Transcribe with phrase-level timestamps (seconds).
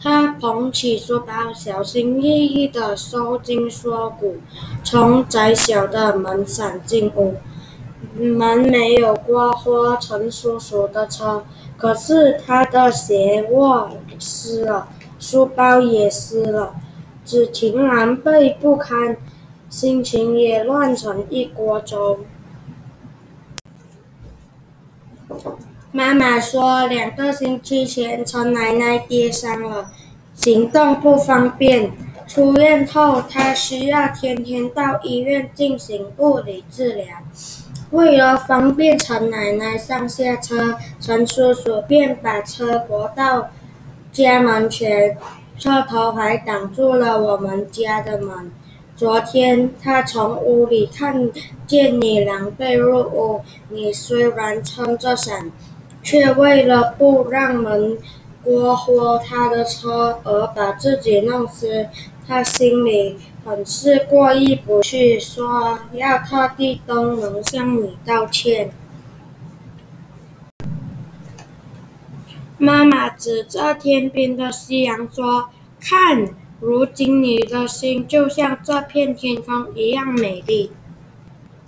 [0.00, 4.36] 他捧起书包，小心翼翼地收紧锁骨，
[4.84, 7.34] 从窄小的门闪进屋。
[8.14, 11.44] 门没有刮花陈叔叔的车，
[11.76, 13.90] 可是他的鞋袜
[14.20, 14.88] 湿了，
[15.18, 16.74] 书包也湿了，
[17.24, 19.16] 只亭狼狈不堪，
[19.68, 22.20] 心情也乱成一锅粥。
[25.90, 29.90] 妈妈说，两个星期前陈奶奶跌伤了，
[30.34, 31.90] 行动不方便。
[32.26, 37.06] 出院后，她需要天天到医院进行物理治疗。
[37.92, 43.48] 为了方便陈奶奶上下车，陈叔叔便把车泊到
[44.12, 45.16] 家门前，
[45.58, 48.52] 车头还挡住了我们家的门。
[48.94, 51.30] 昨天他从屋里看
[51.66, 55.50] 见你狼狈入屋，你虽然撑着伞。
[56.02, 57.98] 却为了不让门
[58.42, 61.88] 刮花他的车而把自己弄湿，
[62.26, 68.70] 他心里很是过意不去，说要特地登门向你道歉。
[72.56, 75.48] 妈妈指着天边的夕阳说
[75.80, 76.28] ：“看，
[76.60, 80.72] 如今你的心就像这片天空一样美丽。”